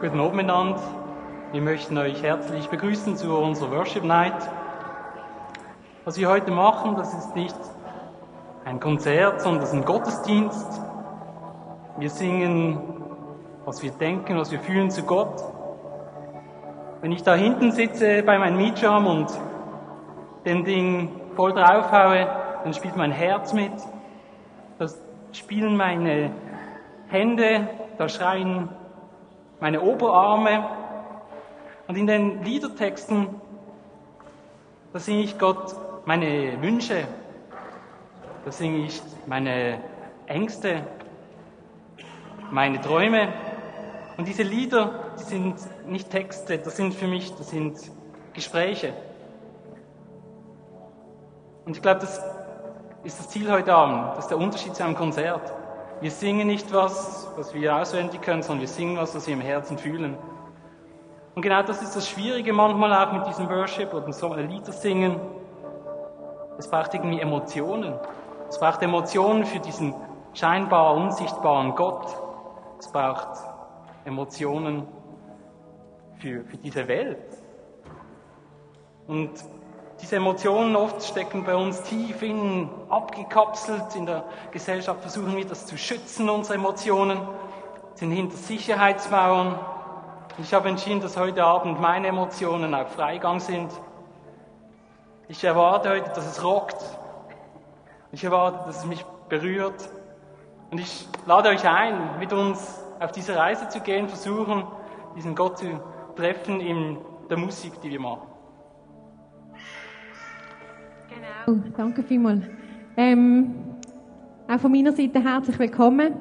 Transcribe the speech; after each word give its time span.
Guten 0.00 0.20
Abend 0.20 0.36
miteinander. 0.36 0.80
Wir 1.50 1.60
möchten 1.60 1.98
euch 1.98 2.22
herzlich 2.22 2.68
begrüßen 2.68 3.16
zu 3.16 3.36
unserer 3.36 3.72
Worship 3.72 4.04
Night. 4.04 4.48
Was 6.04 6.16
wir 6.16 6.28
heute 6.28 6.52
machen, 6.52 6.94
das 6.94 7.12
ist 7.14 7.34
nicht 7.34 7.56
ein 8.64 8.78
Konzert, 8.78 9.40
sondern 9.40 9.62
das 9.62 9.70
ist 9.70 9.74
ein 9.74 9.84
Gottesdienst. 9.84 10.80
Wir 11.98 12.10
singen, 12.10 12.78
was 13.64 13.82
wir 13.82 13.90
denken, 13.90 14.38
was 14.38 14.52
wir 14.52 14.60
fühlen 14.60 14.88
zu 14.88 15.02
Gott. 15.02 15.42
Wenn 17.00 17.10
ich 17.10 17.24
da 17.24 17.34
hinten 17.34 17.72
sitze 17.72 18.22
bei 18.22 18.38
meinem 18.38 18.56
Meetjam 18.56 19.04
und 19.04 19.26
den 20.44 20.64
Ding 20.64 21.10
voll 21.34 21.52
draufhaue, 21.54 22.28
dann 22.62 22.72
spielt 22.72 22.94
mein 22.94 23.10
Herz 23.10 23.52
mit. 23.52 23.72
Das 24.78 25.02
spielen 25.32 25.76
meine 25.76 26.30
Hände, 27.08 27.68
da 27.98 28.08
schreien 28.08 28.68
meine 29.60 29.80
Oberarme. 29.82 30.68
Und 31.86 31.96
in 31.96 32.06
den 32.06 32.42
Liedertexten, 32.44 33.40
da 34.92 34.98
singe 34.98 35.22
ich 35.22 35.38
Gott 35.38 35.74
meine 36.06 36.60
Wünsche, 36.62 37.06
da 38.44 38.52
singe 38.52 38.86
ich 38.86 39.02
meine 39.26 39.80
Ängste, 40.26 40.82
meine 42.50 42.80
Träume. 42.80 43.32
Und 44.16 44.26
diese 44.26 44.42
Lieder, 44.42 45.12
die 45.18 45.24
sind 45.24 45.56
nicht 45.86 46.10
Texte, 46.10 46.58
das 46.58 46.76
sind 46.76 46.94
für 46.94 47.06
mich, 47.06 47.34
das 47.36 47.50
sind 47.50 47.78
Gespräche. 48.34 48.92
Und 51.64 51.76
ich 51.76 51.82
glaube, 51.82 52.00
das 52.00 52.22
ist 53.04 53.18
das 53.18 53.28
Ziel 53.28 53.50
heute 53.50 53.74
Abend. 53.74 54.16
Das 54.16 54.24
ist 54.24 54.30
der 54.30 54.38
Unterschied 54.38 54.74
zu 54.74 54.84
einem 54.84 54.94
Konzert. 54.94 55.52
Wir 56.00 56.10
singen 56.12 56.46
nicht 56.46 56.72
was, 56.72 57.28
was 57.36 57.52
wir 57.54 57.74
auswendig 57.74 58.22
können, 58.22 58.42
sondern 58.42 58.60
wir 58.60 58.68
singen 58.68 58.96
was, 58.96 59.16
was 59.16 59.26
wir 59.26 59.34
im 59.34 59.40
Herzen 59.40 59.78
fühlen. 59.78 60.16
Und 61.34 61.42
genau 61.42 61.62
das 61.62 61.82
ist 61.82 61.96
das 61.96 62.08
Schwierige 62.08 62.52
manchmal 62.52 62.92
auch 62.92 63.12
mit 63.12 63.26
diesem 63.26 63.48
Worship 63.48 63.92
oder 63.92 64.12
so 64.12 64.32
Lieder 64.34 64.72
singen. 64.72 65.20
Es 66.56 66.68
braucht 66.68 66.94
irgendwie 66.94 67.20
Emotionen. 67.20 67.94
Es 68.48 68.58
braucht 68.58 68.80
Emotionen 68.82 69.44
für 69.44 69.58
diesen 69.58 69.94
scheinbar 70.34 70.94
unsichtbaren 70.94 71.74
Gott. 71.74 72.06
Es 72.78 72.88
braucht 72.88 73.28
Emotionen 74.04 74.86
für, 76.18 76.44
für 76.44 76.56
diese 76.58 76.86
Welt. 76.86 77.18
Und 79.08 79.32
diese 80.00 80.16
Emotionen 80.16 80.76
oft 80.76 81.02
stecken 81.02 81.44
bei 81.44 81.56
uns 81.56 81.82
tief 81.82 82.22
innen, 82.22 82.70
abgekapselt 82.88 83.96
in 83.96 84.06
der 84.06 84.24
Gesellschaft, 84.52 85.00
versuchen 85.00 85.36
wir 85.36 85.46
das 85.46 85.66
zu 85.66 85.76
schützen, 85.76 86.30
unsere 86.30 86.54
Emotionen, 86.54 87.20
sind 87.94 88.12
hinter 88.12 88.36
Sicherheitsmauern. 88.36 89.58
Ich 90.38 90.54
habe 90.54 90.68
entschieden, 90.68 91.00
dass 91.00 91.16
heute 91.16 91.42
Abend 91.42 91.80
meine 91.80 92.06
Emotionen 92.06 92.72
auf 92.74 92.92
Freigang 92.92 93.40
sind. 93.40 93.72
Ich 95.26 95.42
erwarte 95.42 95.90
heute, 95.90 96.10
dass 96.10 96.24
es 96.24 96.44
rockt. 96.44 96.76
Ich 98.12 98.22
erwarte, 98.22 98.66
dass 98.66 98.78
es 98.78 98.84
mich 98.84 99.04
berührt. 99.28 99.88
Und 100.70 100.78
ich 100.78 101.08
lade 101.26 101.48
euch 101.48 101.68
ein, 101.68 102.20
mit 102.20 102.32
uns 102.32 102.84
auf 103.00 103.10
diese 103.10 103.34
Reise 103.34 103.68
zu 103.68 103.80
gehen, 103.80 104.08
versuchen, 104.08 104.64
diesen 105.16 105.34
Gott 105.34 105.58
zu 105.58 105.80
treffen 106.14 106.60
in 106.60 106.98
der 107.28 107.36
Musik, 107.36 107.80
die 107.80 107.90
wir 107.90 108.00
machen. 108.00 108.27
Genau, 111.48 111.62
danke 111.78 112.02
vielmals. 112.02 112.44
Ähm, 112.94 113.54
auch 114.46 114.60
von 114.60 114.70
meiner 114.70 114.92
Seite 114.92 115.24
herzlich 115.24 115.58
willkommen. 115.58 116.12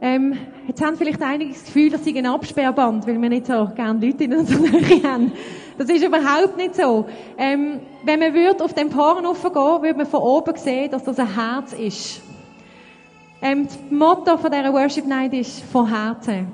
Ähm, 0.00 0.34
jetzt 0.66 0.84
haben 0.84 0.96
vielleicht 0.96 1.22
einige 1.22 1.52
das 1.52 1.64
Gefühl, 1.64 1.90
dass 1.90 2.02
sie 2.02 2.18
ein 2.18 2.26
Absperrband, 2.26 3.06
weil 3.06 3.22
wir 3.22 3.28
nicht 3.28 3.46
so 3.46 3.68
gerne 3.76 4.04
Leute 4.04 4.24
in 4.24 4.34
unserer 4.34 4.58
Nähe 4.58 5.02
haben. 5.04 5.30
Das 5.78 5.88
ist 5.88 6.04
überhaupt 6.04 6.56
nicht 6.56 6.74
so. 6.74 7.06
Ähm, 7.38 7.82
wenn 8.04 8.18
man 8.18 8.34
würde 8.34 8.64
auf 8.64 8.74
den 8.74 8.88
Poren 8.88 9.22
gehen, 9.22 9.54
würde 9.54 9.96
man 9.96 10.06
von 10.06 10.20
oben 10.22 10.56
sehen, 10.56 10.90
dass 10.90 11.04
das 11.04 11.20
ein 11.20 11.32
Herz 11.32 11.72
ist. 11.74 12.20
Ähm, 13.42 13.66
das 13.66 13.78
Motto 13.90 14.36
von 14.36 14.50
dieser 14.50 14.72
Worship 14.72 15.06
Night 15.06 15.34
ist 15.34 15.62
von 15.70 15.86
Herzen. 15.86 16.48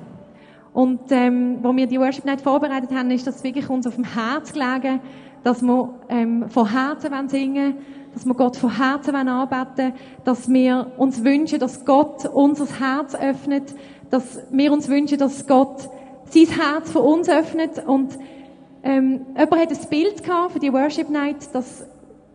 Und 0.73 1.11
ähm, 1.11 1.57
wo 1.63 1.75
wir 1.75 1.87
die 1.87 1.99
Worship 1.99 2.25
Night 2.25 2.41
vorbereitet 2.41 2.91
haben, 2.91 3.09
ist 3.09 3.25
das 3.25 3.43
wirklich 3.43 3.67
uns 3.67 3.87
auf 3.87 3.95
dem 3.95 4.05
Herz 4.05 4.53
gelegen, 4.53 4.99
dass 5.43 5.63
wir 5.63 5.95
ähm, 6.07 6.49
von 6.49 6.69
Herzen 6.69 7.27
singen 7.27 7.55
wollen, 7.55 8.00
dass 8.13 8.25
wir 8.25 8.33
Gott 8.33 8.57
von 8.57 8.75
Herzen 8.75 9.15
anbeten 9.15 9.93
dass 10.23 10.49
wir 10.49 10.91
uns 10.97 11.23
wünschen, 11.23 11.59
dass 11.59 11.85
Gott 11.85 12.25
unser 12.25 12.67
Herz 12.79 13.15
öffnet, 13.15 13.73
dass 14.09 14.39
wir 14.51 14.71
uns 14.73 14.89
wünschen, 14.89 15.17
dass 15.17 15.47
Gott 15.47 15.89
sein 16.25 16.47
Herz 16.47 16.91
für 16.91 16.99
uns 16.99 17.29
öffnet 17.29 17.85
und 17.85 18.17
ähm, 18.83 19.25
jemand 19.37 19.61
hat 19.61 19.71
ein 19.71 19.89
Bild 19.89 20.23
gehabt 20.23 20.53
für 20.53 20.59
die 20.59 20.73
Worship 20.73 21.09
Night, 21.09 21.53
dass 21.53 21.85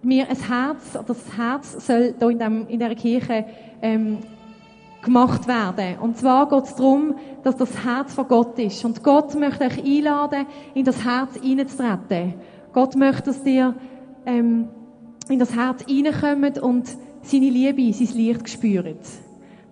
mir 0.02 0.28
ein 0.28 0.36
Herz, 0.36 0.98
das 1.06 1.36
Herz 1.36 1.86
soll 1.86 2.14
hier 2.18 2.30
in, 2.30 2.38
dem, 2.38 2.68
in 2.68 2.78
dieser 2.78 2.94
Kirche 2.94 3.44
ähm, 3.82 4.18
gemacht 5.02 5.48
werden. 5.48 5.98
Und 6.00 6.16
zwar 6.16 6.48
geht 6.48 6.64
es 6.64 6.74
darum, 6.76 7.14
dass 7.42 7.56
das 7.56 7.84
Herz 7.84 8.14
von 8.14 8.28
Gott 8.28 8.58
ist. 8.58 8.84
Und 8.84 9.02
Gott 9.02 9.34
möchte 9.34 9.64
euch 9.64 9.82
einladen, 9.84 10.46
in 10.74 10.84
das 10.84 11.04
Herz 11.04 11.36
hineinzutreten. 11.40 12.34
Gott 12.72 12.94
möchte, 12.94 13.24
dass 13.24 13.42
dir 13.42 13.74
ähm, 14.24 14.68
in 15.28 15.38
das 15.38 15.54
Herz 15.54 15.84
hineinkommt 15.86 16.58
und 16.58 16.88
seine 17.22 17.50
Liebe, 17.50 17.92
sein 17.92 18.16
Licht 18.16 18.48
spürt. 18.48 19.00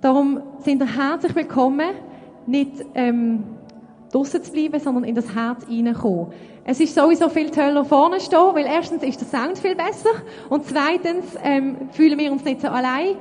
Darum 0.00 0.40
sind 0.64 0.82
ihr 0.82 0.96
herzlich 0.96 1.34
willkommen, 1.34 1.90
nicht 2.46 2.72
ähm, 2.94 3.44
draussen 4.12 4.42
zu 4.42 4.52
bleiben, 4.52 4.80
sondern 4.80 5.04
in 5.04 5.14
das 5.14 5.34
Herz 5.34 5.64
hineinkommen. 5.66 6.26
Es 6.64 6.80
ist 6.80 6.94
sowieso 6.94 7.28
viel 7.28 7.50
toller 7.50 7.84
vorne 7.84 8.20
stehen, 8.20 8.54
weil 8.54 8.66
erstens 8.66 9.02
ist 9.02 9.20
der 9.20 9.28
Sound 9.28 9.58
viel 9.58 9.76
besser 9.76 10.10
und 10.48 10.64
zweitens 10.66 11.24
ähm, 11.42 11.88
fühlen 11.92 12.18
wir 12.18 12.32
uns 12.32 12.44
nicht 12.44 12.60
so 12.60 12.68
allein. 12.68 13.16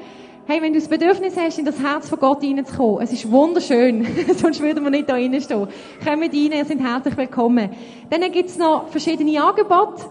Hey, 0.46 0.62
wenn 0.62 0.74
du 0.74 0.80
das 0.80 0.90
Bedürfnis 0.90 1.38
hast, 1.38 1.60
in 1.60 1.66
das 1.66 1.80
Herz 1.80 2.10
von 2.10 2.20
Gott 2.20 2.42
hineinzukommen, 2.42 3.02
es 3.02 3.14
ist 3.14 3.32
wunderschön, 3.32 4.06
sonst 4.36 4.62
würden 4.62 4.84
wir 4.84 4.92
nicht 4.92 5.08
da 5.08 5.14
reinstehen. 5.14 5.68
Kommt 6.04 6.22
rein, 6.22 6.32
ihr 6.34 6.66
seid 6.66 6.80
herzlich 6.80 7.16
willkommen. 7.16 7.70
Dann 8.10 8.32
gibt's 8.32 8.58
noch 8.58 8.88
verschiedene 8.90 9.42
Angebote. 9.42 10.04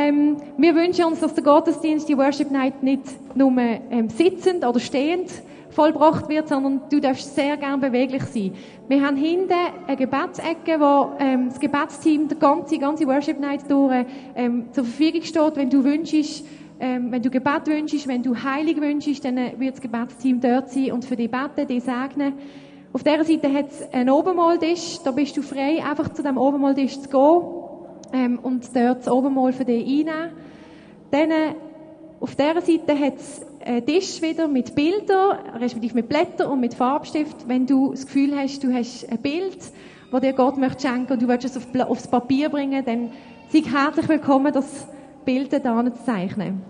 Ähm, 0.00 0.36
wir 0.56 0.76
wünschen 0.76 1.06
uns, 1.06 1.18
dass 1.18 1.34
der 1.34 1.42
Gottesdienst, 1.42 2.08
die 2.08 2.16
Worship 2.16 2.52
Night, 2.52 2.84
nicht 2.84 3.02
nur 3.34 3.50
ähm, 3.58 4.08
sitzend 4.08 4.64
oder 4.64 4.78
stehend 4.78 5.28
vollbracht 5.70 6.28
wird, 6.28 6.46
sondern 6.46 6.82
du 6.88 7.00
darfst 7.00 7.34
sehr 7.34 7.56
gern 7.56 7.80
beweglich 7.80 8.22
sein. 8.22 8.52
Wir 8.86 9.04
haben 9.04 9.16
hinten 9.16 9.52
eine 9.88 9.96
Gebetsecke, 9.96 10.78
wo 10.78 11.16
ähm, 11.18 11.48
das 11.48 11.58
Gebetsteam 11.58 12.28
die 12.28 12.38
ganze, 12.38 12.78
ganze 12.78 13.08
Worship 13.08 13.40
Night 13.40 13.68
durch 13.68 14.06
ähm, 14.36 14.66
zur 14.70 14.84
Verfügung 14.84 15.22
steht. 15.22 15.56
Wenn 15.56 15.68
du 15.68 15.82
wünschst, 15.82 16.44
ähm, 16.78 17.10
wenn 17.10 17.20
du 17.20 17.28
Gebet 17.28 17.66
wünschst, 17.66 18.06
wenn 18.06 18.22
du 18.22 18.40
Heilig 18.40 18.80
wünschst, 18.80 19.24
dann 19.24 19.36
wird 19.58 19.74
das 19.74 19.80
Gebetsteam 19.80 20.40
dort 20.40 20.70
sein 20.70 20.92
und 20.92 21.04
für 21.04 21.16
die 21.16 21.26
beten, 21.26 21.66
die 21.68 21.80
segnen. 21.80 22.34
Auf 22.92 23.02
dieser 23.02 23.24
Seite 23.24 23.52
hat 23.52 23.72
es 23.72 23.92
einen 23.92 24.10
Obermaltisch, 24.10 25.00
da 25.02 25.10
bist 25.10 25.36
du 25.36 25.42
frei, 25.42 25.82
einfach 25.84 26.12
zu 26.12 26.22
dem 26.22 26.38
Obermaltisch 26.38 27.00
zu 27.00 27.08
gehen 27.08 27.67
ähm, 28.12 28.38
und 28.38 28.74
dort 28.74 29.00
das 29.00 29.08
Obermal 29.08 29.52
für 29.52 29.64
dich 29.64 29.86
einnehmen. 29.86 30.32
Dann 31.10 31.30
äh, 31.30 31.54
auf 32.20 32.34
dieser 32.34 32.60
Seite 32.60 32.98
hat 32.98 33.16
es 33.16 33.40
einen 33.64 33.86
Tisch 33.86 34.20
wieder 34.22 34.48
mit 34.48 34.74
Bildern, 34.74 35.38
respektive 35.60 35.94
mit 35.94 36.08
Blättern 36.08 36.50
und 36.50 36.60
mit 36.60 36.74
Farbstift. 36.74 37.48
Wenn 37.48 37.66
du 37.66 37.90
das 37.90 38.06
Gefühl 38.06 38.36
hast, 38.36 38.62
du 38.64 38.72
hast 38.72 39.10
ein 39.10 39.18
Bild, 39.18 39.58
das 40.10 40.20
dir 40.20 40.32
Gott 40.32 40.56
möchte 40.56 40.88
schenken 40.88 41.12
und 41.12 41.22
du 41.22 41.28
willst 41.28 41.44
es 41.44 41.56
auf, 41.56 41.66
aufs 41.88 42.08
Papier 42.08 42.48
bringen, 42.48 42.84
dann 42.84 43.10
sei 43.50 43.60
herzlich 43.60 44.08
willkommen, 44.08 44.52
das 44.52 44.88
Bild 45.24 45.52
da 45.52 45.84
zu 45.84 46.04
zeichnen. 46.04 46.62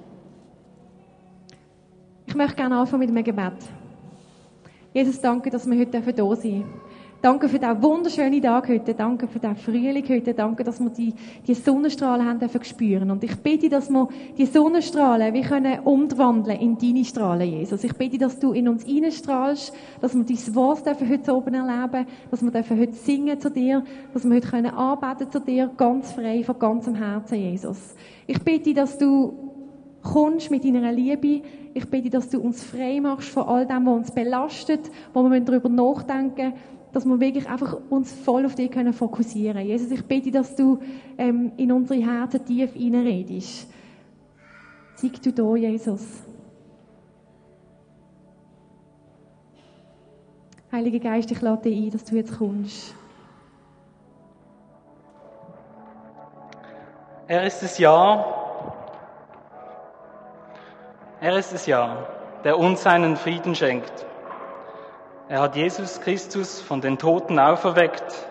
Ich 2.26 2.34
möchte 2.34 2.56
gerne 2.56 2.76
anfangen 2.76 3.00
mit 3.00 3.10
einem 3.10 3.24
Gebet. 3.24 3.54
Jesus, 4.92 5.20
danke, 5.20 5.50
dass 5.50 5.66
wir 5.68 5.78
heute 5.78 6.02
sein 6.02 6.14
dürfen. 6.14 6.64
Danke 7.20 7.48
für 7.48 7.58
diesen 7.58 7.82
wunderschönen 7.82 8.40
Tag 8.40 8.68
heute. 8.68 8.94
Danke 8.94 9.26
für 9.26 9.40
diesen 9.40 9.56
Frühling 9.56 10.08
heute. 10.08 10.34
Danke, 10.34 10.62
dass 10.62 10.78
wir 10.78 10.90
die, 10.90 11.12
die 11.48 11.54
Sonnenstrahlen 11.54 12.24
haben 12.24 12.38
dürfen 12.38 12.62
spüren. 12.62 13.10
Und 13.10 13.24
ich 13.24 13.34
bitte, 13.38 13.68
dass 13.68 13.90
wir 13.90 14.06
die 14.36 14.46
Sonnenstrahlen 14.46 15.34
wie 15.34 15.40
können 15.40 15.80
umwandeln 15.80 16.60
in 16.60 16.78
deine 16.78 17.04
Strahlen, 17.04 17.50
Jesus. 17.50 17.82
Ich 17.82 17.92
bitte, 17.94 18.18
dass 18.18 18.38
du 18.38 18.52
in 18.52 18.68
uns 18.68 18.86
reinstrahlst, 18.86 19.74
dass 20.00 20.14
wir 20.14 20.22
dein 20.22 20.54
Wort 20.54 20.86
dürfen 20.86 21.10
heute 21.10 21.34
oben 21.34 21.54
erleben, 21.54 22.06
dass 22.30 22.40
wir 22.40 22.52
dürfen 22.52 22.78
heute 22.78 22.92
singen 22.92 23.40
zu 23.40 23.50
dir, 23.50 23.82
dass 24.14 24.22
wir 24.22 24.36
heute 24.36 24.48
können 24.48 24.72
arbeiten 24.72 25.28
zu 25.28 25.40
dir, 25.40 25.72
ganz 25.76 26.12
frei, 26.12 26.44
von 26.44 26.56
ganzem 26.56 26.94
Herzen, 26.94 27.38
Jesus. 27.38 27.96
Ich 28.28 28.40
bitte, 28.44 28.74
dass 28.74 28.96
du 28.96 29.32
kommst 30.04 30.52
mit 30.52 30.64
deiner 30.64 30.92
Liebe. 30.92 31.42
Ich 31.74 31.90
bitte, 31.90 32.10
dass 32.10 32.28
du 32.28 32.38
uns 32.38 32.62
frei 32.62 33.00
machst 33.00 33.30
von 33.30 33.42
all 33.42 33.66
dem, 33.66 33.86
was 33.86 33.94
uns 33.96 34.10
belastet, 34.12 34.88
wo 35.12 35.28
wir 35.28 35.40
darüber 35.40 35.68
nachdenken 35.68 36.52
müssen 36.52 36.77
dass 36.92 37.04
wir 37.04 37.20
wirklich 37.20 37.48
einfach 37.48 37.76
uns 37.90 38.12
voll 38.12 38.46
auf 38.46 38.54
dich 38.54 38.70
können 38.70 38.92
fokussieren. 38.92 39.64
Jesus, 39.64 39.90
ich 39.90 40.04
bitte, 40.04 40.30
dass 40.30 40.56
du 40.56 40.78
ähm, 41.16 41.52
in 41.56 41.72
unsere 41.72 42.00
Herzen 42.00 42.44
tief 42.44 42.74
reinredest. 42.74 43.68
Zeig 44.96 45.22
du 45.22 45.32
da, 45.32 45.54
Jesus. 45.54 46.24
Heiliger 50.70 50.98
Geist, 50.98 51.30
ich 51.30 51.40
lade 51.40 51.62
dich 51.62 51.76
ein, 51.76 51.90
dass 51.90 52.04
du 52.04 52.16
jetzt 52.16 52.36
kommst. 52.36 52.94
Er 57.26 57.44
ist 57.44 57.62
das 57.62 57.78
Ja. 57.78 58.24
Er 61.20 61.36
ist 61.38 61.52
das 61.52 61.66
Ja, 61.66 62.06
der 62.44 62.58
uns 62.58 62.82
seinen 62.82 63.16
Frieden 63.16 63.54
schenkt. 63.54 64.07
Er 65.30 65.42
hat 65.42 65.56
Jesus 65.56 66.00
Christus 66.00 66.58
von 66.58 66.80
den 66.80 66.96
Toten 66.96 67.38
auferweckt. 67.38 68.26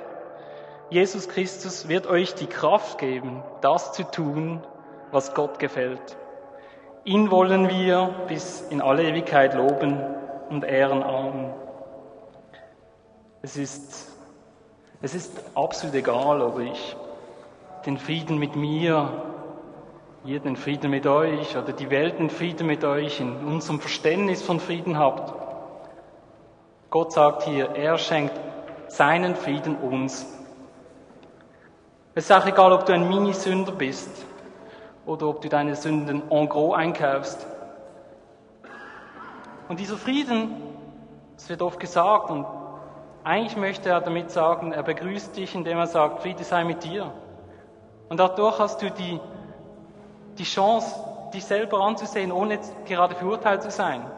Jesus 0.89 1.29
Christus 1.29 1.87
wird 1.87 2.07
euch 2.07 2.33
die 2.33 2.47
Kraft 2.47 2.97
geben, 2.97 3.43
das 3.61 3.93
zu 3.93 4.01
tun, 4.03 4.63
was 5.11 5.35
Gott 5.35 5.59
gefällt. 5.59 6.17
Ihn 7.03 7.29
wollen 7.29 7.69
wir 7.69 8.09
bis 8.27 8.61
in 8.71 8.81
alle 8.81 9.03
Ewigkeit 9.03 9.53
loben 9.53 10.01
und 10.49 10.63
ehren. 10.63 11.03
Amen. 11.03 11.53
Es 13.43 13.57
ist, 13.57 14.11
es 15.03 15.13
ist 15.13 15.39
absolut 15.53 15.93
egal, 15.93 16.41
ob 16.41 16.57
ich 16.57 16.95
den 17.85 17.99
Frieden 17.99 18.39
mit 18.39 18.55
mir, 18.55 19.23
ihr 20.25 20.39
den 20.39 20.55
Frieden 20.55 20.89
mit 20.89 21.05
euch 21.05 21.55
oder 21.55 21.73
die 21.73 21.91
Welt 21.91 22.17
den 22.17 22.31
Frieden 22.31 22.65
mit 22.65 22.83
euch 22.83 23.19
in 23.19 23.37
unserem 23.45 23.79
Verständnis 23.79 24.41
von 24.41 24.59
Frieden 24.59 24.97
habt. 24.97 25.46
Gott 26.89 27.11
sagt 27.11 27.43
hier, 27.43 27.75
er 27.75 27.97
schenkt 27.97 28.33
seinen 28.87 29.35
Frieden 29.35 29.75
uns. 29.75 30.25
Es 32.15 32.25
ist 32.25 32.31
auch 32.31 32.45
egal, 32.45 32.71
ob 32.71 32.85
du 32.85 32.93
ein 32.93 33.09
Minisünder 33.09 33.73
bist 33.73 34.09
oder 35.05 35.27
ob 35.27 35.41
du 35.41 35.49
deine 35.49 35.75
Sünden 35.75 36.23
en 36.31 36.49
gros 36.49 36.75
einkaufst. 36.75 37.45
Und 39.67 39.81
dieser 39.81 39.97
Frieden, 39.97 40.55
es 41.35 41.49
wird 41.49 41.61
oft 41.61 41.79
gesagt, 41.79 42.29
und 42.29 42.45
eigentlich 43.25 43.57
möchte 43.57 43.89
er 43.89 43.99
damit 43.99 44.31
sagen, 44.31 44.71
er 44.71 44.83
begrüßt 44.83 45.35
dich, 45.35 45.53
indem 45.55 45.77
er 45.77 45.87
sagt, 45.87 46.21
Friede 46.21 46.45
sei 46.45 46.63
mit 46.63 46.85
dir. 46.85 47.11
Und 48.07 48.17
dadurch 48.17 48.59
hast 48.59 48.81
du 48.81 48.89
die, 48.89 49.19
die 50.37 50.45
Chance, 50.45 50.95
dich 51.33 51.43
selber 51.43 51.81
anzusehen, 51.81 52.31
ohne 52.31 52.59
gerade 52.85 53.13
verurteilt 53.15 53.61
zu 53.61 53.71
sein. 53.71 54.09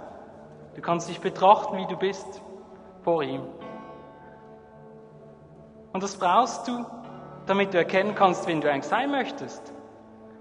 Du 0.76 0.82
kannst 0.82 1.10
dich 1.10 1.20
betrachten, 1.20 1.76
wie 1.78 1.88
du 1.88 1.98
bist 1.98 2.44
vor 3.04 3.24
ihm. 3.24 3.42
Und 5.94 6.04
das 6.04 6.18
brauchst 6.18 6.68
du, 6.68 6.86
damit 7.46 7.74
du 7.74 7.78
erkennen 7.78 8.16
kannst, 8.16 8.48
wen 8.48 8.62
du 8.62 8.72
eigentlich 8.72 8.86
sein 8.86 9.12
möchtest, 9.12 9.74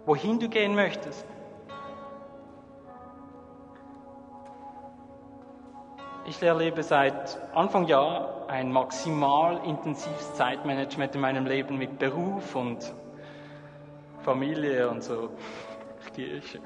wohin 0.05 0.39
du 0.39 0.49
gehen 0.49 0.75
möchtest. 0.75 1.25
Ich 6.27 6.43
erlebe 6.43 6.83
seit 6.83 7.39
Anfang 7.55 7.87
Jahr 7.87 8.47
ein 8.49 8.71
maximal 8.71 9.65
intensives 9.65 10.35
Zeitmanagement 10.35 11.15
in 11.15 11.23
meinem 11.23 11.47
Leben 11.47 11.79
mit 11.79 11.99
Beruf 11.99 12.55
und 12.55 12.93
Familie 14.23 14.91
und 14.91 15.03
so. 15.03 15.31
Kirche. 16.15 16.61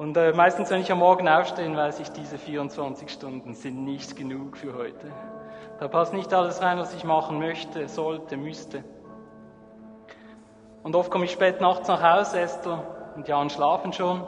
Und 0.00 0.16
äh, 0.16 0.32
meistens, 0.32 0.70
wenn 0.70 0.80
ich 0.80 0.90
am 0.90 1.00
Morgen 1.00 1.28
aufstehe, 1.28 1.76
weiß 1.76 2.00
ich, 2.00 2.08
diese 2.08 2.38
24 2.38 3.10
Stunden 3.10 3.52
sind 3.52 3.84
nicht 3.84 4.16
genug 4.16 4.56
für 4.56 4.74
heute. 4.74 5.12
Da 5.78 5.88
passt 5.88 6.14
nicht 6.14 6.32
alles 6.32 6.62
rein, 6.62 6.78
was 6.78 6.94
ich 6.94 7.04
machen 7.04 7.38
möchte, 7.38 7.86
sollte, 7.86 8.38
müsste. 8.38 8.82
Und 10.82 10.96
oft 10.96 11.10
komme 11.10 11.26
ich 11.26 11.32
spät 11.32 11.60
nachts 11.60 11.86
nach 11.86 12.02
Hause, 12.02 12.40
Esther 12.40 12.82
und 13.14 13.28
Jan 13.28 13.50
schlafen 13.50 13.92
schon. 13.92 14.26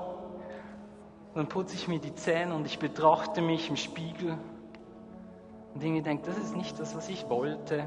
Dann 1.35 1.49
putze 1.49 1.75
ich 1.75 1.89
mir 1.89 2.01
die 2.01 2.15
Zähne 2.15 2.55
und 2.55 2.67
ich 2.67 2.79
betrachte 2.79 3.41
mich 3.41 3.71
im 3.71 3.77
Spiegel 3.77 4.37
und 5.73 5.83
irgendwie 5.83 6.03
denke, 6.03 6.27
das 6.27 6.37
ist 6.37 6.55
nicht 6.55 6.79
das, 6.79 6.95
was 6.95 7.09
ich 7.09 7.31
wollte. 7.31 7.85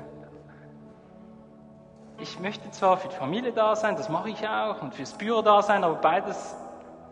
Ich 2.17 2.39
möchte 2.39 2.71
zwar 2.71 2.97
für 2.97 3.09
die 3.09 3.15
Familie 3.15 3.51
da 3.51 3.75
sein, 3.75 3.95
das 3.95 4.09
mache 4.09 4.31
ich 4.31 4.47
auch, 4.47 4.81
und 4.81 4.95
fürs 4.95 5.13
Büro 5.13 5.43
da 5.43 5.61
sein, 5.61 5.83
aber 5.83 5.97
beides 5.97 6.55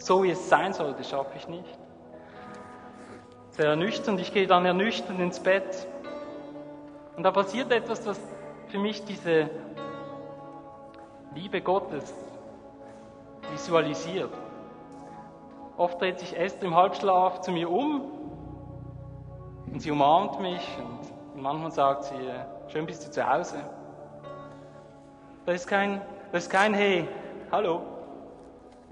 so 0.04 0.24
wie 0.24 0.32
es 0.32 0.50
sein 0.50 0.74
sollte, 0.74 1.04
schaffe 1.04 1.32
ich 1.38 1.48
nicht. 1.48 1.80
Sehr 3.52 3.68
ernüchternd, 3.68 4.20
ich 4.20 4.34
gehe 4.34 4.48
dann 4.48 4.66
ernüchternd 4.66 5.20
ins 5.20 5.40
Bett. 5.40 5.88
Und 7.16 7.24
da 7.24 7.32
passiert 7.32 7.72
etwas, 7.72 8.06
was 8.06 8.20
für 8.68 8.80
mich 8.80 9.06
diese 9.06 9.50
Liebe 11.34 11.62
Gottes 11.62 12.14
visualisiert. 13.52 14.32
Oft 15.78 16.02
dreht 16.02 16.20
sich 16.20 16.38
Esther 16.38 16.68
im 16.68 16.76
Halbschlaf 16.76 17.40
zu 17.42 17.52
mir 17.52 17.70
um 17.70 18.02
und 19.72 19.80
sie 19.80 19.90
umarmt 19.90 20.40
mich 20.42 20.68
und 21.34 21.42
manchmal 21.42 21.72
sagt 21.72 22.04
sie, 22.06 22.30
schön 22.68 22.86
bist 22.86 23.08
du 23.08 23.12
zu 23.12 23.26
Hause. 23.26 23.58
Da 25.46 25.54
ist 25.54 25.66
kein, 25.66 26.02
da 26.32 26.38
ist 26.38 26.50
kein 26.50 26.74
Hey, 26.74 27.08
hallo, 27.52 27.93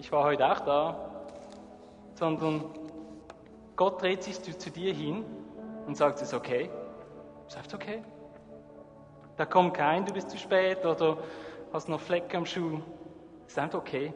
ich 0.02 0.12
war 0.12 0.24
heute 0.24 0.52
auch 0.52 0.60
da, 0.62 0.96
sondern 2.16 2.64
Gott 3.76 4.02
dreht 4.02 4.24
sich 4.24 4.42
zu, 4.42 4.58
zu 4.58 4.72
dir 4.72 4.92
hin 4.92 5.24
und 5.86 5.96
sagt, 5.96 6.16
es 6.16 6.24
ist 6.24 6.34
okay. 6.34 6.72
Es 7.48 7.56
ist 7.56 7.72
okay. 7.72 8.04
Da 9.38 9.46
kommt 9.46 9.76
kein, 9.76 10.04
du 10.04 10.12
bist 10.12 10.32
zu 10.32 10.40
spät 10.40 10.84
oder 10.84 11.20
hast 11.72 11.88
noch 11.88 12.00
Flecken 12.00 12.38
am 12.38 12.46
Schuh. 12.48 12.82
Es 13.46 13.56
ist 13.56 13.76
okay. 13.76 14.12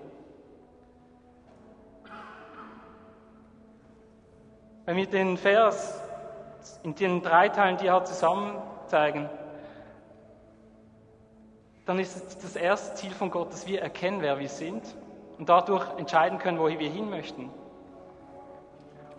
Wenn 4.86 4.98
wir 4.98 5.06
den 5.06 5.38
Vers 5.38 6.02
in 6.82 6.96
den 6.96 7.22
drei 7.22 7.50
Teilen, 7.50 7.78
die 7.78 7.86
er 7.86 8.04
zusammen 8.06 8.60
zeigen, 8.88 9.30
dann 11.86 12.00
ist 12.00 12.16
es 12.16 12.40
das 12.40 12.56
erste 12.56 12.96
Ziel 12.96 13.12
von 13.12 13.30
Gott, 13.30 13.54
dass 13.54 13.68
wir 13.68 13.84
erkennen, 13.84 14.24
wer 14.24 14.40
wir 14.40 14.50
sind 14.50 14.84
und 15.38 15.50
dadurch 15.50 15.86
entscheiden 15.98 16.40
können, 16.40 16.60
wohin 16.60 16.80
wir 16.80 16.90
hin 16.90 17.10
möchten. 17.10 17.50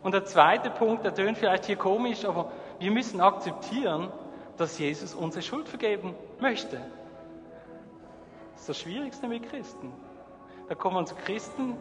Und 0.03 0.13
der 0.13 0.25
zweite 0.25 0.71
Punkt, 0.71 1.05
der 1.05 1.15
tönt 1.15 1.37
vielleicht 1.37 1.65
hier 1.67 1.77
komisch, 1.77 2.25
aber 2.25 2.51
wir 2.79 2.91
müssen 2.91 3.21
akzeptieren, 3.21 4.09
dass 4.57 4.79
Jesus 4.79 5.15
unsere 5.15 5.43
Schuld 5.43 5.69
vergeben 5.69 6.15
möchte. 6.41 6.77
Das 8.53 8.61
ist 8.63 8.69
das 8.69 8.81
Schwierigste 8.81 9.27
mit 9.27 9.51
Christen. 9.51 9.93
Da 10.69 10.75
kommen 10.75 10.97
wir 10.97 11.05
zu 11.05 11.15
Christen, 11.15 11.77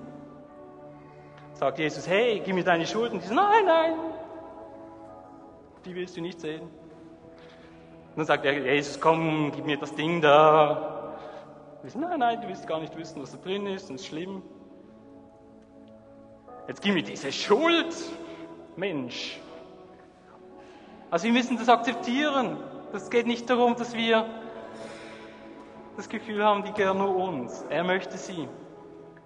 sagt 1.53 1.79
Jesus, 1.79 2.07
hey, 2.07 2.41
gib 2.43 2.55
mir 2.55 2.63
deine 2.63 2.85
Schulden. 2.85 3.19
Die 3.19 3.25
sagen, 3.25 3.35
nein, 3.35 3.65
nein, 3.65 3.93
die 5.85 5.95
willst 5.95 6.17
du 6.17 6.21
nicht 6.21 6.39
sehen. 6.39 6.63
Und 6.63 8.17
dann 8.17 8.25
sagt 8.25 8.45
er, 8.45 8.53
Jesus, 8.53 8.99
komm, 8.99 9.51
gib 9.53 9.65
mir 9.65 9.77
das 9.77 9.93
Ding 9.95 10.21
da. 10.21 10.94
Sagen, 11.87 12.05
nein, 12.09 12.19
nein, 12.19 12.41
du 12.41 12.47
willst 12.47 12.65
gar 12.65 12.79
nicht 12.79 12.97
wissen, 12.97 13.21
was 13.21 13.31
da 13.31 13.37
drin 13.37 13.67
ist, 13.67 13.89
und 13.89 13.95
es 13.95 14.01
ist 14.01 14.07
schlimm. 14.07 14.41
Jetzt 16.67 16.81
gib 16.81 16.95
mir 16.95 17.03
diese 17.03 17.31
Schuld, 17.31 17.95
Mensch. 18.75 19.39
Also 21.11 21.25
wir 21.25 21.33
müssen 21.33 21.57
das 21.57 21.69
akzeptieren. 21.69 22.57
Es 22.91 23.09
geht 23.11 23.27
nicht 23.27 23.47
darum, 23.49 23.75
dass 23.75 23.93
wir 23.93 24.25
das 25.95 26.09
Gefühl 26.09 26.43
haben, 26.43 26.63
die 26.63 26.73
gehören 26.73 26.97
nur 26.97 27.15
uns. 27.15 27.63
Er 27.69 27.83
möchte 27.83 28.17
sie. 28.17 28.49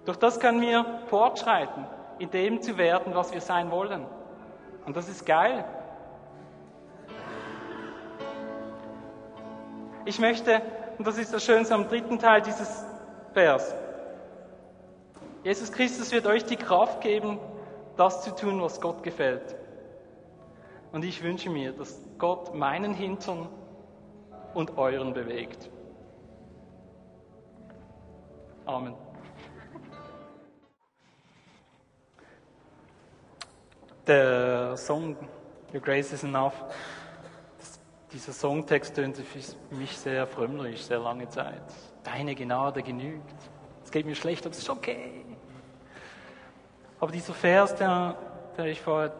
Durch 0.04 0.18
das 0.18 0.38
können 0.38 0.60
wir 0.60 0.84
fortschreiten, 1.06 1.86
in 2.18 2.30
dem 2.30 2.60
zu 2.60 2.76
werden, 2.76 3.14
was 3.14 3.32
wir 3.32 3.40
sein 3.40 3.70
wollen. 3.70 4.04
Und 4.84 4.96
das 4.96 5.08
ist 5.08 5.24
geil. 5.24 5.64
Ich 10.04 10.18
möchte 10.18 10.60
und 11.00 11.06
das 11.06 11.16
ist 11.16 11.32
das 11.32 11.42
Schönste 11.42 11.74
am 11.74 11.88
dritten 11.88 12.18
Teil 12.18 12.42
dieses 12.42 12.84
Vers. 13.32 13.74
Jesus 15.42 15.72
Christus 15.72 16.12
wird 16.12 16.26
euch 16.26 16.44
die 16.44 16.56
Kraft 16.56 17.00
geben, 17.00 17.38
das 17.96 18.22
zu 18.22 18.34
tun, 18.34 18.60
was 18.60 18.82
Gott 18.82 19.02
gefällt. 19.02 19.56
Und 20.92 21.02
ich 21.02 21.22
wünsche 21.22 21.48
mir, 21.48 21.72
dass 21.72 21.98
Gott 22.18 22.54
meinen 22.54 22.92
Hintern 22.92 23.48
und 24.52 24.76
euren 24.76 25.14
bewegt. 25.14 25.70
Amen. 28.66 28.92
Der 34.06 34.76
Song 34.76 35.16
Your 35.72 35.80
Grace 35.80 36.12
is 36.12 36.24
Enough 36.24 36.52
dieser 38.12 38.32
Songtext 38.32 38.94
tönt 38.94 39.16
für 39.16 39.74
mich 39.74 39.96
sehr 39.96 40.26
frömmlich, 40.26 40.84
sehr 40.84 40.98
lange 40.98 41.28
Zeit. 41.28 41.62
Deine 42.02 42.34
Gnade 42.34 42.82
genügt. 42.82 43.34
Es 43.84 43.90
geht 43.90 44.06
mir 44.06 44.14
schlecht, 44.14 44.44
aber 44.46 44.52
es 44.52 44.58
ist 44.58 44.70
okay. 44.70 45.24
Aber 46.98 47.12
dieser 47.12 47.32
Vers, 47.34 47.74
der, 47.76 48.16
der 48.56 48.66
ich 48.66 48.80
vorher 48.80 49.12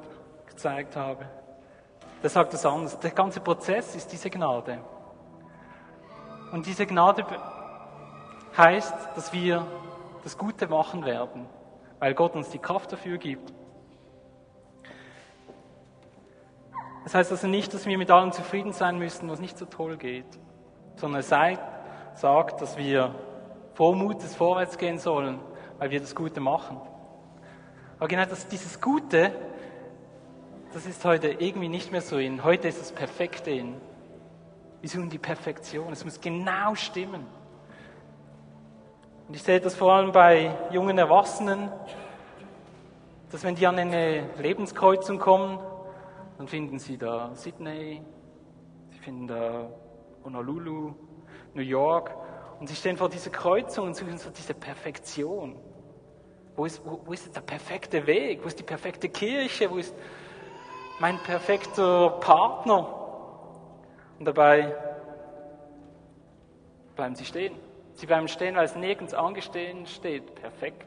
gezeigt 0.46 0.96
habe, 0.96 1.26
der 2.22 2.30
sagt 2.30 2.52
das 2.52 2.66
anders. 2.66 2.98
Der 2.98 3.10
ganze 3.10 3.40
Prozess 3.40 3.94
ist 3.94 4.12
diese 4.12 4.28
Gnade. 4.28 4.78
Und 6.52 6.66
diese 6.66 6.84
Gnade 6.84 7.24
heißt, 8.56 8.94
dass 9.14 9.32
wir 9.32 9.66
das 10.22 10.36
Gute 10.36 10.66
machen 10.66 11.04
werden, 11.04 11.46
weil 11.98 12.14
Gott 12.14 12.34
uns 12.34 12.50
die 12.50 12.58
Kraft 12.58 12.92
dafür 12.92 13.18
gibt. 13.18 13.52
Das 17.10 17.16
heißt 17.16 17.32
also 17.32 17.48
nicht, 17.48 17.74
dass 17.74 17.86
wir 17.86 17.98
mit 17.98 18.08
allem 18.12 18.30
zufrieden 18.30 18.72
sein 18.72 18.96
müssen, 18.96 19.28
was 19.28 19.40
nicht 19.40 19.58
so 19.58 19.64
toll 19.64 19.96
geht, 19.96 20.38
sondern 20.94 21.18
es 21.18 21.28
sagt, 21.28 21.60
dass 22.60 22.76
wir 22.76 23.16
voll 23.74 23.96
Mutes 23.96 24.36
vorwärts 24.36 24.78
gehen 24.78 24.96
sollen, 24.96 25.40
weil 25.80 25.90
wir 25.90 25.98
das 25.98 26.14
Gute 26.14 26.38
machen. 26.38 26.80
Aber 27.98 28.06
genau 28.06 28.26
das, 28.26 28.46
dieses 28.46 28.80
Gute, 28.80 29.32
das 30.72 30.86
ist 30.86 31.04
heute 31.04 31.30
irgendwie 31.30 31.68
nicht 31.68 31.90
mehr 31.90 32.00
so 32.00 32.16
in. 32.16 32.44
Heute 32.44 32.68
ist 32.68 32.80
das 32.80 32.92
Perfekte 32.92 33.50
in. 33.50 33.74
Wir 34.80 34.88
suchen 34.88 35.10
die 35.10 35.18
Perfektion. 35.18 35.92
Es 35.92 36.04
muss 36.04 36.20
genau 36.20 36.76
stimmen. 36.76 37.26
Und 39.26 39.34
ich 39.34 39.42
sehe 39.42 39.58
das 39.58 39.74
vor 39.74 39.94
allem 39.94 40.12
bei 40.12 40.56
jungen 40.70 40.96
Erwachsenen, 40.96 41.72
dass 43.32 43.42
wenn 43.42 43.56
die 43.56 43.66
an 43.66 43.80
eine 43.80 44.30
Lebenskreuzung 44.38 45.18
kommen, 45.18 45.58
dann 46.40 46.48
finden 46.48 46.78
sie 46.78 46.96
da 46.96 47.34
Sydney, 47.34 48.00
sie 48.88 48.98
finden 49.00 49.26
da 49.26 49.68
Honolulu, 50.24 50.94
New 51.52 51.60
York 51.60 52.16
und 52.58 52.66
sie 52.66 52.74
stehen 52.74 52.96
vor 52.96 53.10
dieser 53.10 53.28
Kreuzung 53.28 53.88
und 53.88 53.94
suchen 53.94 54.16
so 54.16 54.30
diese 54.30 54.54
Perfektion. 54.54 55.54
Wo 56.56 56.64
ist, 56.64 56.82
wo, 56.82 56.98
wo 57.04 57.12
ist 57.12 57.36
der 57.36 57.42
perfekte 57.42 58.06
Weg? 58.06 58.42
Wo 58.42 58.46
ist 58.46 58.58
die 58.58 58.62
perfekte 58.62 59.10
Kirche? 59.10 59.70
Wo 59.70 59.76
ist 59.76 59.94
mein 60.98 61.18
perfekter 61.18 62.08
Partner? 62.08 62.86
Und 64.18 64.24
dabei 64.24 64.74
bleiben 66.96 67.16
sie 67.16 67.26
stehen. 67.26 67.54
Sie 67.92 68.06
bleiben 68.06 68.28
stehen, 68.28 68.56
weil 68.56 68.64
es 68.64 68.74
nirgends 68.74 69.12
angestehen 69.12 69.84
steht. 69.84 70.34
Perfekt. 70.36 70.86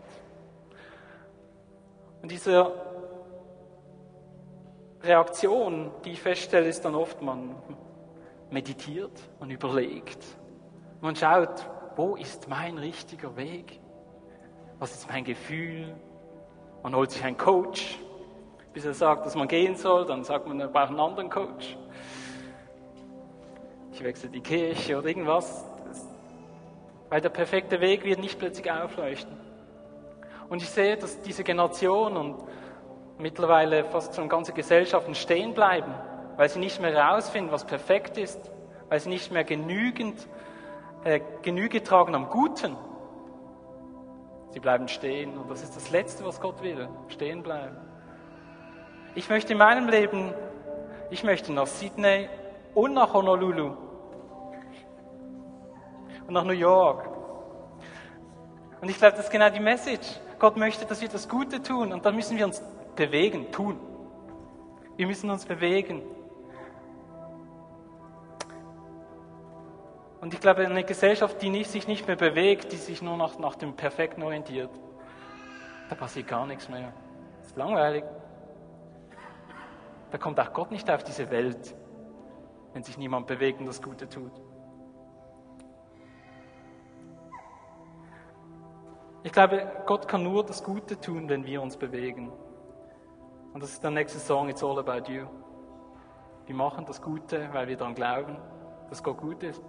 Und 2.23 2.31
diese 2.31 2.92
Reaktion, 5.03 5.91
die 6.05 6.11
ich 6.11 6.21
feststelle, 6.21 6.67
ist 6.67 6.85
dann 6.85 6.95
oft, 6.95 7.21
man 7.21 7.55
meditiert, 8.49 9.11
man 9.39 9.49
überlegt, 9.49 10.23
man 11.01 11.15
schaut, 11.15 11.69
wo 11.97 12.15
ist 12.15 12.47
mein 12.47 12.77
richtiger 12.77 13.35
Weg? 13.35 13.79
Was 14.79 14.93
ist 14.93 15.09
mein 15.09 15.25
Gefühl? 15.25 15.93
Man 16.81 16.95
holt 16.95 17.11
sich 17.11 17.23
einen 17.23 17.37
Coach, 17.37 17.99
bis 18.73 18.85
er 18.85 18.93
sagt, 18.93 19.25
dass 19.25 19.35
man 19.35 19.47
gehen 19.47 19.75
soll, 19.75 20.05
dann 20.05 20.23
sagt 20.23 20.47
man, 20.47 20.59
er 20.59 20.67
braucht 20.67 20.89
einen 20.89 20.99
anderen 20.99 21.29
Coach. 21.29 21.77
Ich 23.91 24.03
wechsle 24.03 24.29
die 24.29 24.41
Kirche 24.41 24.97
oder 24.97 25.07
irgendwas. 25.07 25.65
Weil 27.09 27.21
der 27.21 27.29
perfekte 27.29 27.79
Weg 27.79 28.03
wird 28.05 28.19
nicht 28.19 28.39
plötzlich 28.39 28.71
aufleuchten. 28.71 29.37
Und 30.49 30.61
ich 30.61 30.69
sehe, 30.69 30.97
dass 30.97 31.21
diese 31.21 31.43
Generation 31.43 32.17
und 32.17 32.43
mittlerweile 33.17 33.83
fast 33.85 34.15
schon 34.15 34.29
ganze 34.29 34.53
Gesellschaften 34.53 35.15
stehen 35.15 35.53
bleiben, 35.53 35.93
weil 36.37 36.49
sie 36.49 36.59
nicht 36.59 36.81
mehr 36.81 36.91
herausfinden, 36.91 37.51
was 37.51 37.65
perfekt 37.65 38.17
ist, 38.17 38.51
weil 38.89 38.99
sie 38.99 39.09
nicht 39.09 39.31
mehr 39.31 39.43
genügend 39.43 40.27
äh, 41.03 41.19
Genüge 41.41 41.83
tragen 41.83 42.15
am 42.15 42.29
Guten. 42.29 42.75
Sie 44.51 44.59
bleiben 44.59 44.87
stehen 44.87 45.37
und 45.37 45.49
das 45.49 45.63
ist 45.63 45.75
das 45.75 45.89
Letzte, 45.89 46.25
was 46.25 46.39
Gott 46.39 46.61
will, 46.61 46.87
stehen 47.07 47.43
bleiben. 47.43 47.75
Ich 49.15 49.29
möchte 49.29 49.53
in 49.53 49.59
meinem 49.59 49.87
Leben, 49.89 50.33
ich 51.09 51.23
möchte 51.23 51.51
nach 51.53 51.67
Sydney 51.67 52.29
und 52.73 52.93
nach 52.93 53.13
Honolulu 53.13 53.75
und 56.27 56.33
nach 56.33 56.43
New 56.43 56.53
York. 56.53 57.09
Und 58.81 58.89
ich 58.89 58.97
glaube, 58.97 59.15
das 59.15 59.25
ist 59.25 59.31
genau 59.31 59.49
die 59.49 59.59
Message. 59.59 60.19
Gott 60.39 60.57
möchte, 60.57 60.85
dass 60.85 61.01
wir 61.01 61.09
das 61.09 61.29
Gute 61.29 61.61
tun 61.61 61.93
und 61.93 62.05
dann 62.05 62.15
müssen 62.15 62.37
wir 62.37 62.45
uns 62.45 62.61
bewegen, 62.95 63.51
tun. 63.51 63.79
Wir 64.95 65.07
müssen 65.07 65.29
uns 65.29 65.45
bewegen. 65.45 66.01
Und 70.21 70.33
ich 70.33 70.39
glaube, 70.39 70.65
eine 70.65 70.83
Gesellschaft, 70.83 71.41
die 71.41 71.49
nicht, 71.49 71.69
sich 71.69 71.87
nicht 71.87 72.07
mehr 72.07 72.15
bewegt, 72.15 72.71
die 72.71 72.77
sich 72.77 73.01
nur 73.01 73.17
noch 73.17 73.39
nach 73.39 73.55
dem 73.55 73.75
Perfekten 73.75 74.23
orientiert, 74.23 74.69
da 75.89 75.95
passiert 75.95 76.27
gar 76.27 76.45
nichts 76.45 76.69
mehr. 76.69 76.93
Das 77.39 77.47
ist 77.47 77.57
langweilig. 77.57 78.05
Da 80.11 80.17
kommt 80.17 80.39
auch 80.39 80.53
Gott 80.53 80.71
nicht 80.71 80.89
auf 80.89 81.03
diese 81.03 81.29
Welt, 81.29 81.75
wenn 82.73 82.83
sich 82.83 82.97
niemand 82.97 83.27
bewegt 83.27 83.59
und 83.59 83.65
das 83.65 83.81
Gute 83.81 84.07
tut. 84.07 84.31
Ich 89.23 89.31
glaube, 89.31 89.71
Gott 89.85 90.07
kann 90.07 90.23
nur 90.23 90.45
das 90.45 90.63
Gute 90.63 90.99
tun, 90.99 91.29
wenn 91.29 91.45
wir 91.45 91.61
uns 91.61 91.77
bewegen. 91.77 92.31
Und 93.53 93.61
das 93.61 93.71
ist 93.71 93.83
der 93.83 93.91
nächste 93.91 94.19
Song, 94.19 94.49
It's 94.49 94.63
All 94.63 94.79
About 94.79 95.11
You. 95.11 95.25
Wir 96.47 96.55
machen 96.55 96.85
das 96.85 97.01
Gute, 97.01 97.49
weil 97.53 97.67
wir 97.67 97.77
daran 97.77 97.93
glauben, 97.93 98.35
dass 98.89 99.03
Gott 99.03 99.17
gut 99.17 99.43
ist. 99.43 99.63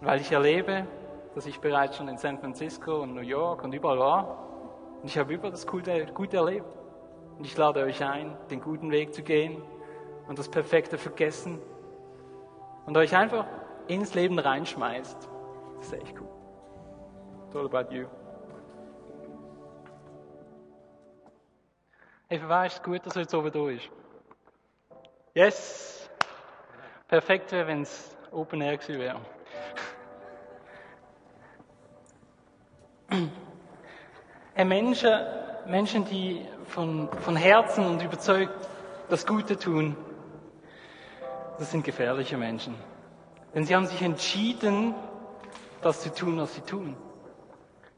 Weil 0.00 0.20
ich 0.20 0.32
erlebe, 0.32 0.86
dass 1.34 1.46
ich 1.46 1.60
bereits 1.60 1.96
schon 1.96 2.08
in 2.08 2.18
San 2.18 2.38
Francisco 2.38 3.02
und 3.02 3.14
New 3.14 3.20
York 3.20 3.62
und 3.62 3.72
überall 3.72 3.98
war. 3.98 4.38
Und 5.00 5.08
ich 5.08 5.16
habe 5.16 5.32
über 5.32 5.50
das 5.50 5.66
Gute, 5.66 6.06
Gute 6.12 6.38
erlebt. 6.38 6.76
Und 7.38 7.44
ich 7.46 7.56
lade 7.56 7.82
euch 7.84 8.04
ein, 8.04 8.36
den 8.50 8.60
guten 8.60 8.90
Weg 8.90 9.14
zu 9.14 9.22
gehen 9.22 9.62
und 10.28 10.38
das 10.38 10.48
Perfekte 10.48 10.98
vergessen 10.98 11.58
und 12.84 12.96
euch 12.96 13.16
einfach 13.16 13.46
ins 13.86 14.14
Leben 14.14 14.38
reinschmeißt. 14.38 15.28
Das 15.78 15.86
ist 15.86 15.92
echt 15.94 16.20
cool. 16.20 16.28
It's 17.46 17.56
all 17.56 17.66
about 17.66 17.94
you. 17.94 18.06
Hey, 22.32 22.38
für 22.38 22.48
wen 22.48 22.70
gut, 22.84 23.04
dass 23.04 23.16
er 23.16 23.22
jetzt 23.22 23.34
oben 23.34 23.50
da 23.50 23.68
ist? 23.70 23.90
Yes! 25.34 26.08
Perfekt 27.08 27.50
wäre, 27.50 27.66
wenn 27.66 27.82
es 27.82 28.16
Open 28.30 28.60
Air 28.60 28.76
gewesen 28.76 29.00
wäre. 29.00 29.20
Menschen, 34.64 35.10
Menschen, 35.66 36.04
die 36.04 36.46
von, 36.66 37.08
von 37.20 37.34
Herzen 37.34 37.84
und 37.84 38.00
überzeugt 38.00 38.54
das 39.08 39.26
Gute 39.26 39.58
tun, 39.58 39.96
das 41.58 41.72
sind 41.72 41.84
gefährliche 41.84 42.36
Menschen. 42.36 42.76
Denn 43.56 43.64
sie 43.64 43.74
haben 43.74 43.86
sich 43.86 44.02
entschieden, 44.02 44.94
das 45.82 46.02
zu 46.02 46.14
tun, 46.14 46.38
was 46.38 46.54
sie 46.54 46.60
tun. 46.60 46.96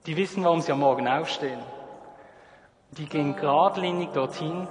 Die 0.07 0.17
wissen, 0.17 0.43
warum 0.43 0.63
sie 0.63 0.73
am 0.73 0.81
Morgen 0.81 1.07
aufstehen. 1.07 1.61
Die 2.93 3.07
gehen 3.07 3.37
geradlinig 3.37 4.11
dorthin, 4.13 4.69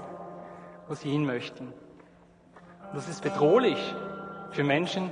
wo 0.88 0.94
sie 0.94 1.10
hin 1.10 1.25
möchten. 1.25 1.68
Und 1.68 2.96
das 2.96 3.10
ist 3.10 3.24
bedrohlich 3.24 3.80
für 4.51 4.63
Menschen, 4.63 5.12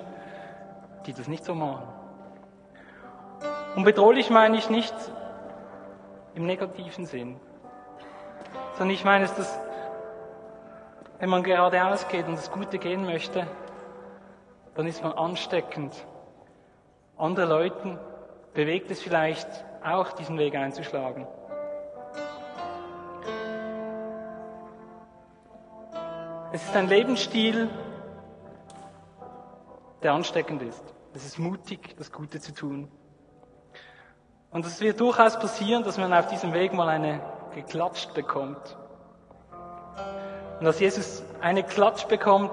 die 1.05 1.13
das 1.13 1.27
nicht 1.27 1.43
so 1.43 1.55
machen. 1.55 1.87
Und 3.75 3.83
bedrohlich 3.83 4.29
meine 4.29 4.57
ich 4.57 4.69
nicht 4.69 4.93
im 6.35 6.45
negativen 6.45 7.05
Sinn, 7.05 7.39
sondern 8.77 8.93
ich 8.93 9.05
meine 9.05 9.25
es, 9.25 9.33
dass 9.35 9.59
wenn 11.19 11.29
man 11.29 11.43
geradeaus 11.43 12.07
geht 12.07 12.27
und 12.27 12.37
das 12.37 12.51
Gute 12.51 12.77
gehen 12.77 13.05
möchte, 13.05 13.45
dann 14.75 14.87
ist 14.87 15.03
man 15.03 15.13
ansteckend. 15.13 15.93
Andere 17.17 17.45
Leuten 17.45 17.97
bewegt 18.53 18.89
es 18.91 19.01
vielleicht 19.01 19.47
auch, 19.83 20.13
diesen 20.13 20.37
Weg 20.37 20.55
einzuschlagen. 20.55 21.27
Es 26.51 26.63
ist 26.63 26.75
ein 26.75 26.87
Lebensstil, 26.87 27.69
der 30.01 30.13
ansteckend 30.13 30.63
ist. 30.63 30.83
Es 31.13 31.23
ist 31.23 31.37
mutig, 31.37 31.95
das 31.97 32.11
Gute 32.11 32.39
zu 32.39 32.55
tun. 32.55 32.91
Und 34.49 34.65
es 34.65 34.81
wird 34.81 34.99
durchaus 34.99 35.37
passieren, 35.37 35.83
dass 35.83 35.99
man 35.99 36.11
auf 36.11 36.25
diesem 36.25 36.53
Weg 36.53 36.73
mal 36.73 36.89
eine 36.89 37.21
geklatscht 37.53 38.15
bekommt. 38.15 38.77
Und 40.59 40.65
als 40.65 40.79
Jesus 40.79 41.23
eine 41.39 41.63
Klatsch 41.63 42.07
bekommt, 42.07 42.51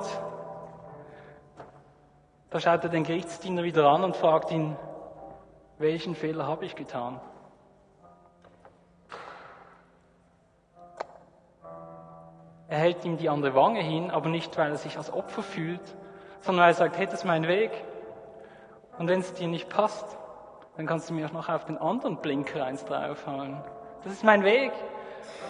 da 2.50 2.60
schaut 2.60 2.84
er 2.84 2.90
den 2.90 3.04
Gerichtsdiener 3.04 3.62
wieder 3.62 3.88
an 3.88 4.04
und 4.04 4.14
fragt 4.14 4.50
ihn, 4.50 4.76
welchen 5.78 6.14
Fehler 6.14 6.46
habe 6.46 6.66
ich 6.66 6.74
getan? 6.74 7.18
Er 12.68 12.78
hält 12.78 13.04
ihm 13.04 13.16
die 13.16 13.28
andere 13.28 13.54
Wange 13.54 13.80
hin, 13.80 14.10
aber 14.10 14.28
nicht, 14.28 14.56
weil 14.58 14.70
er 14.70 14.76
sich 14.76 14.96
als 14.96 15.12
Opfer 15.12 15.42
fühlt, 15.42 15.80
sondern 16.40 16.64
weil 16.64 16.72
er 16.72 16.74
sagt, 16.74 16.98
hey, 16.98 17.06
das 17.06 17.20
ist 17.20 17.24
mein 17.24 17.46
Weg. 17.46 17.70
Und 18.98 19.08
wenn 19.08 19.20
es 19.20 19.32
dir 19.34 19.46
nicht 19.46 19.68
passt, 19.68 20.18
dann 20.76 20.86
kannst 20.86 21.08
du 21.08 21.14
mir 21.14 21.26
auch 21.26 21.32
noch 21.32 21.48
auf 21.48 21.64
den 21.64 21.78
anderen 21.78 22.16
Blinker 22.18 22.64
eins 22.64 22.84
draufhauen. 22.84 23.62
Das 24.04 24.12
ist 24.12 24.24
mein 24.24 24.42
Weg. 24.42 24.72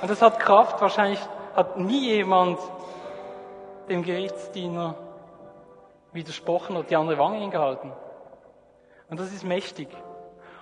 Und 0.03 0.11
das 0.11 0.23
hat 0.23 0.39
Kraft. 0.39 0.81
Wahrscheinlich 0.81 1.21
hat 1.55 1.79
nie 1.79 2.15
jemand 2.15 2.59
dem 3.89 4.03
Gerichtsdiener 4.03 4.95
widersprochen 6.13 6.77
oder 6.77 6.87
die 6.87 6.97
andere 6.97 7.19
Wange 7.19 7.39
hingehalten. 7.39 7.93
Und 9.09 9.21
das 9.21 9.33
ist 9.33 9.45
mächtig. 9.45 9.89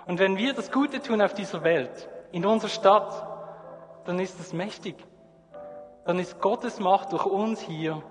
Und 0.07 0.19
wenn 0.19 0.37
wir 0.37 0.53
das 0.53 0.71
Gute 0.71 1.01
tun 1.01 1.23
auf 1.23 1.35
dieser 1.35 1.65
Welt, 1.65 2.09
in 2.33 2.45
unserer 2.45 2.71
Stadt, 2.71 3.27
dann 4.05 4.19
ist 4.19 4.39
das 4.39 4.53
mächtig. 4.53 4.97
Dann 6.05 6.19
ist 6.19 6.41
Gottes 6.41 6.81
Macht 6.81 7.13
durch 7.13 7.25
uns 7.25 7.61
hier. 7.61 8.03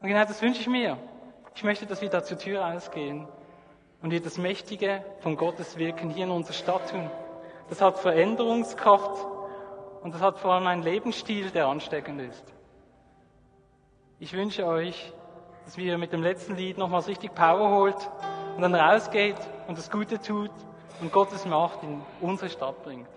Und 0.00 0.08
genau 0.08 0.24
das 0.24 0.42
wünsche 0.42 0.60
ich 0.60 0.68
mir. 0.68 0.98
Ich 1.54 1.64
möchte, 1.64 1.86
dass 1.86 2.02
wir 2.02 2.10
da 2.10 2.22
zur 2.22 2.38
Tür 2.38 2.66
ausgehen 2.66 3.26
und 4.02 4.10
wir 4.10 4.22
das 4.22 4.36
Mächtige 4.36 5.02
von 5.20 5.36
Gottes 5.36 5.78
Wirken 5.78 6.10
hier 6.10 6.24
in 6.24 6.30
unserer 6.30 6.54
Stadt 6.54 6.90
tun. 6.90 7.10
Das 7.70 7.80
hat 7.80 7.98
Veränderungskraft 7.98 9.26
und 10.02 10.14
das 10.14 10.20
hat 10.20 10.38
vor 10.38 10.52
allem 10.52 10.66
einen 10.66 10.82
Lebensstil, 10.82 11.50
der 11.50 11.66
ansteckend 11.66 12.20
ist. 12.20 12.44
Ich 14.18 14.32
wünsche 14.34 14.66
euch, 14.66 15.12
dass 15.64 15.76
wir 15.76 15.98
mit 15.98 16.12
dem 16.12 16.22
letzten 16.22 16.56
Lied 16.56 16.78
nochmals 16.78 17.08
richtig 17.08 17.34
Power 17.34 17.70
holt 17.70 18.10
und 18.54 18.62
dann 18.62 18.74
rausgeht 18.74 19.36
und 19.66 19.76
das 19.76 19.90
Gute 19.90 20.20
tut 20.20 20.50
und 21.00 21.12
Gottes 21.12 21.44
Macht 21.44 21.82
in 21.82 22.02
unsere 22.20 22.50
Stadt 22.50 22.82
bringt. 22.82 23.08